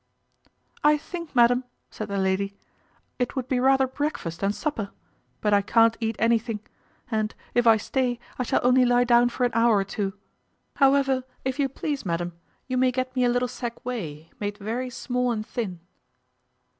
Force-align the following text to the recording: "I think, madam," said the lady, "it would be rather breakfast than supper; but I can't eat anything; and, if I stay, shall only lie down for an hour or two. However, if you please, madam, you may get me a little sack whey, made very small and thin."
"I 0.83 0.97
think, 0.97 1.35
madam," 1.35 1.63
said 1.91 2.07
the 2.07 2.17
lady, 2.17 2.55
"it 3.19 3.35
would 3.35 3.47
be 3.47 3.59
rather 3.59 3.85
breakfast 3.85 4.39
than 4.39 4.51
supper; 4.51 4.89
but 5.41 5.53
I 5.53 5.61
can't 5.61 5.95
eat 5.99 6.15
anything; 6.17 6.61
and, 7.11 7.35
if 7.53 7.67
I 7.67 7.77
stay, 7.77 8.19
shall 8.43 8.61
only 8.63 8.83
lie 8.83 9.03
down 9.03 9.29
for 9.29 9.45
an 9.45 9.51
hour 9.53 9.77
or 9.77 9.83
two. 9.83 10.17
However, 10.77 11.23
if 11.45 11.59
you 11.59 11.69
please, 11.69 12.03
madam, 12.03 12.33
you 12.67 12.77
may 12.77 12.91
get 12.91 13.15
me 13.15 13.25
a 13.25 13.29
little 13.29 13.47
sack 13.47 13.85
whey, 13.85 14.31
made 14.39 14.57
very 14.57 14.89
small 14.89 15.31
and 15.31 15.45
thin." 15.45 15.81